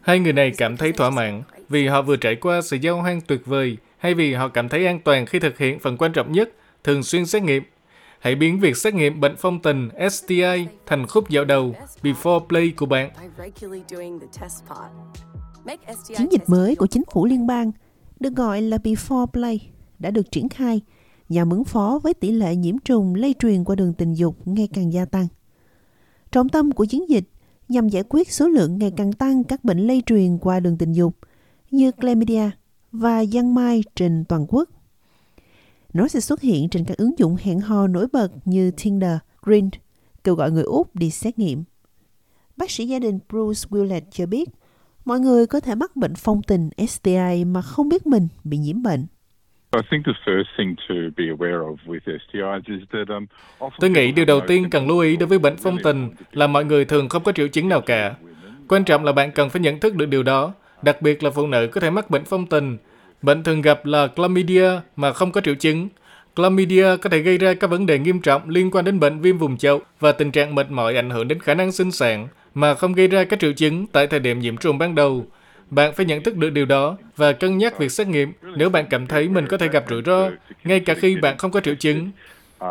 Hai 0.00 0.18
người 0.18 0.32
này 0.32 0.52
cảm 0.58 0.76
thấy 0.76 0.92
thỏa 0.92 1.10
mãn 1.10 1.42
vì 1.68 1.86
họ 1.86 2.02
vừa 2.02 2.16
trải 2.16 2.36
qua 2.36 2.62
sự 2.62 2.76
giao 2.76 3.02
hoang 3.02 3.20
tuyệt 3.20 3.46
vời 3.46 3.76
hay 3.98 4.14
vì 4.14 4.34
họ 4.34 4.48
cảm 4.48 4.68
thấy 4.68 4.86
an 4.86 5.00
toàn 5.04 5.26
khi 5.26 5.38
thực 5.38 5.58
hiện 5.58 5.78
phần 5.78 5.96
quan 5.96 6.12
trọng 6.12 6.32
nhất, 6.32 6.50
thường 6.84 7.02
xuyên 7.02 7.26
xét 7.26 7.42
nghiệm. 7.42 7.62
Hãy 8.18 8.34
biến 8.34 8.60
việc 8.60 8.76
xét 8.76 8.94
nghiệm 8.94 9.20
bệnh 9.20 9.36
phong 9.38 9.62
tình 9.62 9.88
STI 10.10 10.66
thành 10.86 11.06
khúc 11.06 11.28
dạo 11.28 11.44
đầu 11.44 11.74
Before 12.02 12.46
Play 12.46 12.72
của 12.76 12.86
bạn. 12.86 13.10
By 13.20 13.44
regularly 13.44 13.82
doing 13.88 14.20
the 14.20 14.26
test 14.40 14.64
part. 14.68 14.92
Make 15.64 15.94
STI 15.94 16.14
Chiến 16.14 16.32
dịch 16.32 16.42
mới 16.46 16.76
của 16.76 16.86
chính 16.86 17.02
phủ 17.12 17.26
liên 17.26 17.46
bang 17.46 17.72
được 18.20 18.34
gọi 18.34 18.62
là 18.62 18.76
Before 18.76 19.26
Play 19.26 19.70
đã 19.98 20.10
được 20.10 20.30
triển 20.30 20.48
khai 20.48 20.80
nhằm 21.28 21.50
ứng 21.50 21.64
phó 21.64 22.00
với 22.02 22.14
tỷ 22.14 22.30
lệ 22.30 22.56
nhiễm 22.56 22.78
trùng 22.78 23.14
lây 23.14 23.34
truyền 23.38 23.64
qua 23.64 23.76
đường 23.76 23.94
tình 23.94 24.14
dục 24.14 24.36
ngày 24.44 24.68
càng 24.74 24.92
gia 24.92 25.04
tăng. 25.04 25.26
Trọng 26.32 26.48
tâm 26.48 26.72
của 26.72 26.84
chiến 26.84 27.08
dịch 27.08 27.24
nhằm 27.68 27.88
giải 27.88 28.02
quyết 28.08 28.32
số 28.32 28.48
lượng 28.48 28.78
ngày 28.78 28.92
càng 28.96 29.12
tăng 29.12 29.44
các 29.44 29.64
bệnh 29.64 29.78
lây 29.78 30.02
truyền 30.06 30.38
qua 30.38 30.60
đường 30.60 30.78
tình 30.78 30.92
dục 30.92 31.16
như 31.70 31.90
chlamydia 32.00 32.50
và 32.92 33.20
giăng 33.20 33.54
mai 33.54 33.82
trên 33.94 34.24
toàn 34.28 34.46
quốc. 34.48 34.68
Nó 35.92 36.08
sẽ 36.08 36.20
xuất 36.20 36.40
hiện 36.40 36.68
trên 36.68 36.84
các 36.84 36.96
ứng 36.96 37.18
dụng 37.18 37.36
hẹn 37.40 37.60
hò 37.60 37.86
nổi 37.86 38.06
bật 38.12 38.28
như 38.44 38.70
Tinder, 38.70 39.18
Grindr, 39.42 39.76
kêu 40.24 40.34
gọi 40.34 40.50
người 40.50 40.62
Úc 40.62 40.96
đi 40.96 41.10
xét 41.10 41.38
nghiệm. 41.38 41.64
Bác 42.56 42.70
sĩ 42.70 42.86
gia 42.86 42.98
đình 42.98 43.18
Bruce 43.28 43.68
Willett 43.70 44.00
cho 44.10 44.26
biết, 44.26 44.50
mọi 45.04 45.20
người 45.20 45.46
có 45.46 45.60
thể 45.60 45.74
mắc 45.74 45.96
bệnh 45.96 46.14
phong 46.14 46.42
tình 46.42 46.70
STI 46.88 47.44
mà 47.44 47.62
không 47.62 47.88
biết 47.88 48.06
mình 48.06 48.28
bị 48.44 48.58
nhiễm 48.58 48.82
bệnh. 48.82 49.06
Tôi 53.80 53.90
nghĩ 53.90 54.12
điều 54.12 54.24
đầu 54.24 54.40
tiên 54.40 54.70
cần 54.70 54.88
lưu 54.88 54.98
ý 54.98 55.16
đối 55.16 55.26
với 55.26 55.38
bệnh 55.38 55.56
phong 55.56 55.78
tình 55.82 56.10
là 56.32 56.46
mọi 56.46 56.64
người 56.64 56.84
thường 56.84 57.08
không 57.08 57.22
có 57.22 57.32
triệu 57.32 57.48
chứng 57.48 57.68
nào 57.68 57.80
cả. 57.80 58.14
Quan 58.68 58.84
trọng 58.84 59.04
là 59.04 59.12
bạn 59.12 59.30
cần 59.30 59.50
phải 59.50 59.62
nhận 59.62 59.80
thức 59.80 59.94
được 59.94 60.06
điều 60.06 60.22
đó, 60.22 60.54
đặc 60.82 61.02
biệt 61.02 61.22
là 61.22 61.30
phụ 61.30 61.46
nữ 61.46 61.68
có 61.72 61.80
thể 61.80 61.90
mắc 61.90 62.10
bệnh 62.10 62.24
phong 62.24 62.46
tình. 62.46 62.78
Bệnh 63.22 63.42
thường 63.42 63.62
gặp 63.62 63.86
là 63.86 64.08
chlamydia 64.16 64.70
mà 64.96 65.12
không 65.12 65.32
có 65.32 65.40
triệu 65.40 65.54
chứng. 65.54 65.88
Chlamydia 66.36 66.96
có 66.96 67.10
thể 67.10 67.18
gây 67.18 67.38
ra 67.38 67.54
các 67.54 67.70
vấn 67.70 67.86
đề 67.86 67.98
nghiêm 67.98 68.20
trọng 68.20 68.48
liên 68.48 68.70
quan 68.70 68.84
đến 68.84 69.00
bệnh 69.00 69.20
viêm 69.20 69.38
vùng 69.38 69.56
chậu 69.56 69.80
và 70.00 70.12
tình 70.12 70.30
trạng 70.30 70.54
mệt 70.54 70.70
mỏi 70.70 70.96
ảnh 70.96 71.10
hưởng 71.10 71.28
đến 71.28 71.40
khả 71.40 71.54
năng 71.54 71.72
sinh 71.72 71.90
sản 71.90 72.28
mà 72.54 72.74
không 72.74 72.92
gây 72.92 73.08
ra 73.08 73.24
các 73.24 73.40
triệu 73.40 73.52
chứng 73.52 73.86
tại 73.86 74.06
thời 74.06 74.20
điểm 74.20 74.38
nhiễm 74.38 74.56
trùng 74.56 74.78
ban 74.78 74.94
đầu. 74.94 75.26
Bạn 75.70 75.94
phải 75.94 76.06
nhận 76.06 76.22
thức 76.22 76.36
được 76.36 76.50
điều 76.50 76.66
đó 76.66 76.96
và 77.16 77.32
cân 77.32 77.58
nhắc 77.58 77.78
việc 77.78 77.92
xét 77.92 78.08
nghiệm 78.08 78.32
nếu 78.56 78.70
bạn 78.70 78.86
cảm 78.90 79.06
thấy 79.06 79.28
mình 79.28 79.46
có 79.48 79.58
thể 79.58 79.68
gặp 79.68 79.84
rủi 79.90 80.02
ro, 80.06 80.30
ngay 80.64 80.80
cả 80.80 80.94
khi 80.94 81.16
bạn 81.16 81.38
không 81.38 81.50
có 81.50 81.60
triệu 81.60 81.74
chứng. 81.74 82.10
uh. 82.56 82.70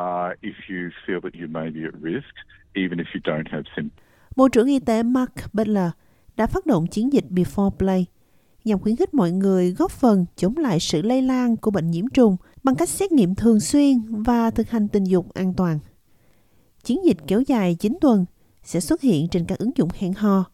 Bộ 4.35 4.49
trưởng 4.49 4.67
Y 4.67 4.79
tế 4.79 5.03
Mark 5.03 5.31
Butler 5.53 5.89
đã 6.37 6.47
phát 6.47 6.65
động 6.65 6.87
chiến 6.87 7.13
dịch 7.13 7.25
Before 7.29 7.69
Play 7.69 8.05
nhằm 8.65 8.79
khuyến 8.79 8.95
khích 8.95 9.13
mọi 9.13 9.31
người 9.31 9.71
góp 9.71 9.91
phần 9.91 10.25
chống 10.35 10.57
lại 10.57 10.79
sự 10.79 11.01
lây 11.01 11.21
lan 11.21 11.57
của 11.57 11.71
bệnh 11.71 11.91
nhiễm 11.91 12.07
trùng 12.07 12.37
bằng 12.63 12.75
cách 12.75 12.89
xét 12.89 13.11
nghiệm 13.11 13.35
thường 13.35 13.59
xuyên 13.59 14.23
và 14.23 14.51
thực 14.51 14.69
hành 14.69 14.87
tình 14.87 15.03
dục 15.03 15.33
an 15.33 15.53
toàn. 15.53 15.79
Chiến 16.83 17.05
dịch 17.05 17.17
kéo 17.27 17.41
dài 17.41 17.75
9 17.79 17.97
tuần 18.01 18.25
sẽ 18.63 18.79
xuất 18.79 19.01
hiện 19.01 19.27
trên 19.27 19.45
các 19.45 19.59
ứng 19.59 19.71
dụng 19.75 19.89
hẹn 19.93 20.13
hò, 20.13 20.45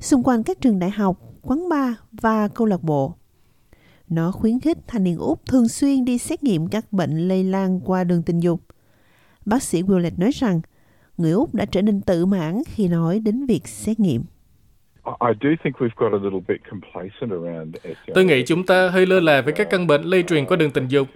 xung 0.00 0.22
quanh 0.22 0.42
các 0.42 0.60
trường 0.60 0.78
đại 0.78 0.90
học, 0.90 1.29
quán 1.42 1.68
bar 1.68 1.94
và 2.12 2.48
câu 2.48 2.66
lạc 2.66 2.82
bộ. 2.82 3.14
Nó 4.08 4.32
khuyến 4.32 4.60
khích 4.60 4.78
thanh 4.86 5.04
niên 5.04 5.18
Úc 5.18 5.46
thường 5.46 5.68
xuyên 5.68 6.04
đi 6.04 6.18
xét 6.18 6.42
nghiệm 6.42 6.66
các 6.66 6.92
bệnh 6.92 7.28
lây 7.28 7.44
lan 7.44 7.80
qua 7.84 8.04
đường 8.04 8.22
tình 8.22 8.40
dục. 8.40 8.60
Bác 9.46 9.62
sĩ 9.62 9.82
Willett 9.82 10.18
nói 10.18 10.30
rằng, 10.34 10.60
người 11.16 11.32
Úc 11.32 11.54
đã 11.54 11.64
trở 11.64 11.82
nên 11.82 12.00
tự 12.00 12.26
mãn 12.26 12.62
khi 12.66 12.88
nói 12.88 13.20
đến 13.20 13.46
việc 13.46 13.68
xét 13.68 14.00
nghiệm. 14.00 14.22
I 15.04 15.12
I 15.20 15.32
do 15.40 15.48
think 15.64 15.76
we've 15.78 15.96
got 15.96 16.12
a 16.12 16.18
little 16.22 16.40
bit 16.48 16.60
complacent 16.70 17.30
around 17.30 17.76
STIs. 17.82 18.14
Tôi 18.14 18.24
nghĩ 18.24 18.42
chúng 18.46 18.66
ta 18.66 18.88
hơi 18.88 19.06
lơ 19.06 19.20
là 19.20 19.42
với 19.42 19.52
các 19.52 19.70
căn 19.70 19.86
bệnh 19.86 20.02
lây 20.02 20.22
truyền 20.22 20.46
qua 20.46 20.56
đường 20.56 20.70
tình 20.70 20.88
dục. 20.88 21.08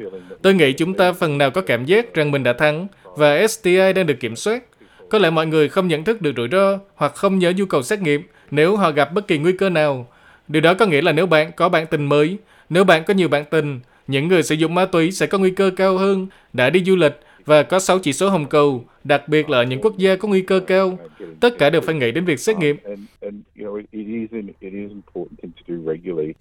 Tôi 0.42 0.54
nghĩ 0.54 0.72
chúng 0.72 0.94
ta 0.94 1.12
phần 1.12 1.38
nào 1.38 1.50
có 1.50 1.60
cảm 1.60 1.84
giác 1.84 2.14
rằng 2.14 2.30
mình 2.30 2.42
đã 2.42 2.52
thắng 2.52 2.86
và 3.16 3.46
STI 3.46 3.92
đang 3.92 4.06
được 4.06 4.20
kiểm 4.20 4.36
soát. 4.36 4.64
Có 5.10 5.18
lẽ 5.18 5.30
mọi 5.30 5.46
người 5.46 5.68
không 5.68 5.88
nhận 5.88 6.04
thức 6.04 6.22
được 6.22 6.32
rủi 6.36 6.48
ro 6.52 6.78
hoặc 6.94 7.14
không 7.14 7.38
nhớ 7.38 7.52
nhu 7.56 7.66
cầu 7.66 7.82
xét 7.82 8.00
nghiệm 8.00 8.22
nếu 8.50 8.76
họ 8.76 8.90
gặp 8.90 9.12
bất 9.12 9.28
kỳ 9.28 9.38
nguy 9.38 9.52
cơ 9.52 9.70
nào. 9.70 10.06
Điều 10.48 10.62
đó 10.62 10.74
có 10.74 10.86
nghĩa 10.86 11.02
là 11.02 11.12
nếu 11.12 11.26
bạn 11.26 11.52
có 11.56 11.68
bạn 11.68 11.86
tình 11.90 12.04
mới, 12.06 12.38
nếu 12.68 12.84
bạn 12.84 13.04
có 13.06 13.14
nhiều 13.14 13.28
bạn 13.28 13.44
tình, 13.50 13.80
những 14.06 14.28
người 14.28 14.42
sử 14.42 14.54
dụng 14.54 14.74
ma 14.74 14.86
túy 14.86 15.12
sẽ 15.12 15.26
có 15.26 15.38
nguy 15.38 15.50
cơ 15.50 15.70
cao 15.76 15.98
hơn, 15.98 16.26
đã 16.52 16.70
đi 16.70 16.84
du 16.84 16.96
lịch 16.96 17.20
và 17.44 17.62
có 17.62 17.78
6 17.78 17.98
chỉ 17.98 18.12
số 18.12 18.30
hồng 18.30 18.46
cầu, 18.48 18.84
đặc 19.04 19.28
biệt 19.28 19.50
là 19.50 19.58
ở 19.58 19.62
những 19.62 19.80
quốc 19.80 19.98
gia 19.98 20.16
có 20.16 20.28
nguy 20.28 20.42
cơ 20.42 20.60
cao. 20.60 20.98
Tất 21.40 21.58
cả 21.58 21.70
đều 21.70 21.80
phải 21.80 21.94
nghĩ 21.94 22.12
đến 22.12 22.24
việc 22.24 22.40
xét 22.40 22.58
nghiệm. 22.58 22.76
And, 22.84 23.00
and 23.20 23.34
you 23.60 23.66
know, 23.66 23.76
it, 23.76 23.86
it 23.90 24.06
is 24.06 24.30
an, 24.30 24.46
it 24.46 24.72
is 24.72 24.72
an 24.72 24.88
important 24.88 25.40
thing 25.42 25.52
to 25.52 25.62
do 25.68 25.92
regularly. 25.92 26.32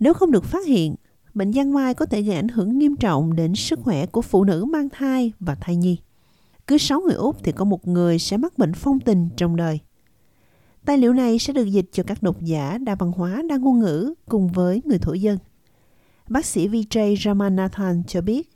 Nếu 0.00 0.14
không 0.14 0.30
được 0.30 0.44
phát 0.44 0.66
hiện, 0.66 0.94
bệnh 1.34 1.52
giang 1.52 1.74
mai 1.74 1.94
có 1.94 2.06
thể 2.06 2.22
gây 2.22 2.36
ảnh 2.36 2.48
hưởng 2.48 2.78
nghiêm 2.78 2.96
trọng 2.96 3.36
đến 3.36 3.54
sức 3.54 3.78
khỏe 3.82 4.06
của 4.06 4.22
phụ 4.22 4.44
nữ 4.44 4.64
mang 4.64 4.88
thai 4.88 5.32
và 5.40 5.54
thai 5.54 5.76
nhi. 5.76 5.98
Cứ 6.66 6.78
6 6.78 7.00
người 7.00 7.14
Úc 7.14 7.36
thì 7.44 7.52
có 7.52 7.64
một 7.64 7.88
người 7.88 8.18
sẽ 8.18 8.36
mắc 8.36 8.58
bệnh 8.58 8.72
phong 8.74 9.00
tình 9.00 9.28
trong 9.36 9.56
đời. 9.56 9.78
Tài 10.86 10.98
liệu 10.98 11.12
này 11.12 11.38
sẽ 11.38 11.52
được 11.52 11.66
dịch 11.66 11.86
cho 11.92 12.02
các 12.06 12.22
độc 12.22 12.36
giả 12.40 12.78
đa 12.78 12.94
văn 12.94 13.12
hóa, 13.12 13.42
đa 13.48 13.56
ngôn 13.56 13.80
ngữ 13.80 14.14
cùng 14.28 14.48
với 14.48 14.82
người 14.84 14.98
thổ 14.98 15.12
dân. 15.12 15.38
Bác 16.28 16.44
sĩ 16.44 16.68
Vijay 16.68 17.16
Ramanathan 17.16 18.02
cho 18.06 18.20
biết, 18.20 18.48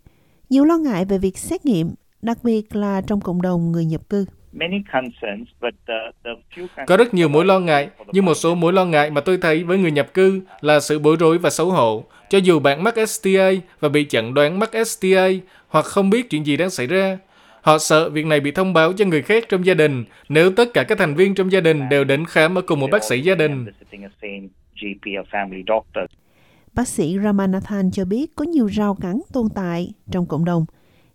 nhiều 0.50 0.64
lo 0.64 0.78
ngại 0.78 1.04
về 1.04 1.18
việc 1.18 1.38
xét 1.38 1.66
nghiệm, 1.66 1.90
đặc 2.22 2.38
biệt 2.42 2.76
là 2.76 3.00
trong 3.06 3.20
cộng 3.20 3.42
đồng 3.42 3.72
người 3.72 3.84
nhập 3.84 4.08
cư. 4.08 4.26
many 4.54 4.82
concerns, 4.92 5.48
but 5.60 5.74
the, 5.86 5.94
the 6.24 6.30
few 6.54 6.86
Có 6.86 6.96
rất 6.96 7.14
nhiều 7.14 7.28
mối 7.28 7.44
lo 7.44 7.58
ngại, 7.58 7.88
nhưng 8.12 8.24
một 8.24 8.34
số 8.34 8.54
mối 8.54 8.72
lo 8.72 8.84
ngại 8.84 9.10
mà 9.10 9.20
tôi 9.20 9.38
thấy 9.38 9.64
với 9.64 9.78
người 9.78 9.91
nhập 9.91 10.14
cư 10.14 10.41
là 10.60 10.80
sự 10.80 10.98
bối 10.98 11.16
rối 11.20 11.38
và 11.38 11.50
xấu 11.50 11.70
hổ. 11.70 12.04
Cho 12.30 12.38
dù 12.38 12.60
bạn 12.60 12.84
mắc 12.84 12.94
STI 13.08 13.60
và 13.80 13.88
bị 13.88 14.06
chẩn 14.08 14.34
đoán 14.34 14.58
mắc 14.58 14.70
STI 14.86 15.41
hoặc 15.68 15.84
không 15.84 16.10
biết 16.10 16.30
chuyện 16.30 16.46
gì 16.46 16.56
đang 16.56 16.70
xảy 16.70 16.86
ra, 16.86 17.18
họ 17.64 17.78
sợ 17.78 18.10
việc 18.10 18.26
này 18.26 18.41
bị 18.41 18.50
thông 18.50 18.72
báo 18.72 18.92
cho 18.92 19.04
người 19.04 19.22
khác 19.22 19.44
trong 19.48 19.66
gia 19.66 19.75
đình 19.75 20.04
nếu 20.28 20.50
tất 20.56 20.69
cả 20.75 20.84
các 20.88 20.98
thành 20.98 21.14
viên 21.14 21.34
trong 21.34 21.52
gia 21.52 21.60
đình 21.60 21.88
đều 21.88 22.04
đến 22.04 22.25
khám 22.28 22.58
ở 22.58 22.62
cùng 22.62 22.80
một 22.80 22.88
bác 22.92 23.04
sĩ 23.04 23.20
gia 23.20 23.34
đình. 23.34 23.64
visiting 23.64 24.02
a 24.02 24.10
same 24.22 24.48
GP 24.80 25.20
or 25.20 25.28
family 25.34 25.62
doctor. 25.69 26.04
Bác 26.74 26.88
sĩ 26.88 27.19
Ramanathan 27.24 27.91
cho 27.91 28.04
biết 28.04 28.26
có 28.36 28.44
nhiều 28.44 28.66
rào 28.66 28.97
cản 29.00 29.20
tồn 29.32 29.47
tại 29.54 29.92
trong 30.10 30.26
cộng 30.26 30.44
đồng 30.44 30.64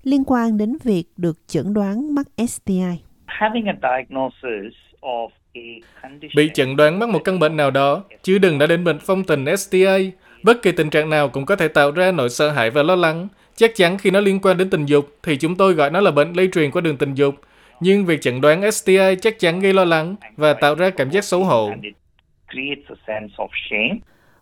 liên 0.04 0.24
quan 0.28 0.58
đến 0.58 0.78
việc 0.84 1.04
được 1.18 1.38
chẩn 1.48 1.74
đoán 1.74 2.16
mắc 2.16 2.26
STI. 2.48 3.00
Having 3.26 3.66
a 3.66 3.74
diagnosis 3.82 4.74
of 5.02 5.30
a 5.54 5.62
condition 6.02 6.32
Bị 6.36 6.50
chẩn 6.54 6.76
đoán 6.76 7.00
mắc 7.00 7.10
một 7.10 7.20
căn 7.24 7.40
bệnh 7.40 7.58
nào 7.58 7.72
đó, 7.72 8.04
chứ 8.24 8.38
đừng 8.38 8.58
đã 8.58 8.68
đến 8.68 8.84
bệnh 8.84 9.00
phong 9.00 9.24
tình 9.24 9.58
STI. 9.58 10.12
Bất 10.44 10.62
kỳ 10.62 10.72
tình 10.72 10.90
trạng 10.90 11.10
nào 11.10 11.30
cũng 11.30 11.46
có 11.46 11.56
thể 11.56 11.68
tạo 11.68 11.92
ra 11.92 12.12
nỗi 12.12 12.30
sợ 12.30 12.50
hãi 12.50 12.70
và 12.70 12.84
lo 12.84 12.96
lắng. 12.96 13.28
Chắc 13.60 13.76
chắn 13.76 13.98
khi 13.98 14.12
nó 14.12 14.20
liên 14.20 14.40
quan 14.42 14.58
đến 14.58 14.70
tình 14.70 14.86
dục 14.86 15.06
thì 15.24 15.38
chúng 15.38 15.56
tôi 15.56 15.74
gọi 15.74 15.90
nó 15.90 16.02
là 16.02 16.12
bệnh 16.12 16.34
lây 16.34 16.50
truyền 16.52 16.72
qua 16.72 16.82
đường 16.82 16.98
tình 16.98 17.16
dục. 17.16 17.36
Nhưng 17.80 18.06
việc 18.06 18.22
chẩn 18.22 18.42
đoán 18.42 18.72
STI 18.72 19.16
chắc 19.22 19.40
chắn 19.40 19.60
gây 19.60 19.74
lo 19.74 19.86
lắng 19.86 20.16
và 20.38 20.54
tạo 20.54 20.76
ra 20.76 20.90
cảm 20.90 21.10
giác 21.12 21.24
xấu 21.24 21.44
hổ. 21.44 21.72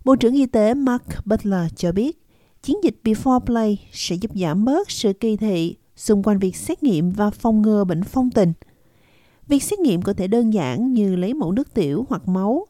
Bộ 0.05 0.15
trưởng 0.15 0.33
Y 0.33 0.45
tế 0.45 0.73
Mark 0.73 1.03
Butler 1.25 1.73
cho 1.75 1.91
biết, 1.91 2.17
chiến 2.61 2.77
dịch 2.83 2.95
Before 3.03 3.39
Play 3.39 3.87
sẽ 3.91 4.15
giúp 4.15 4.31
giảm 4.35 4.65
bớt 4.65 4.91
sự 4.91 5.13
kỳ 5.13 5.37
thị 5.37 5.75
xung 5.95 6.23
quanh 6.23 6.39
việc 6.39 6.55
xét 6.55 6.83
nghiệm 6.83 7.11
và 7.11 7.29
phòng 7.29 7.61
ngừa 7.61 7.83
bệnh 7.83 8.03
phong 8.03 8.29
tình. 8.31 8.53
Việc 9.47 9.63
xét 9.63 9.79
nghiệm 9.79 10.01
có 10.01 10.13
thể 10.13 10.27
đơn 10.27 10.53
giản 10.53 10.93
như 10.93 11.15
lấy 11.15 11.33
mẫu 11.33 11.51
nước 11.51 11.73
tiểu 11.73 12.05
hoặc 12.09 12.27
máu, 12.27 12.65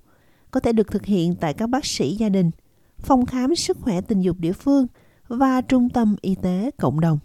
có 0.51 0.59
thể 0.59 0.71
được 0.71 0.91
thực 0.91 1.05
hiện 1.05 1.35
tại 1.39 1.53
các 1.53 1.69
bác 1.69 1.85
sĩ 1.85 2.15
gia 2.15 2.29
đình, 2.29 2.51
phòng 2.99 3.25
khám 3.25 3.55
sức 3.55 3.77
khỏe 3.81 4.01
tình 4.01 4.21
dục 4.21 4.37
địa 4.39 4.53
phương 4.53 4.87
và 5.27 5.61
trung 5.61 5.89
tâm 5.89 6.15
y 6.21 6.35
tế 6.35 6.71
cộng 6.77 6.99
đồng. 6.99 7.19